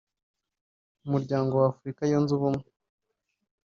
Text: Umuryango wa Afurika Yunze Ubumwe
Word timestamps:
Umuryango 1.05 1.53
wa 1.55 1.67
Afurika 1.73 2.01
Yunze 2.09 2.31
Ubumwe 2.37 2.65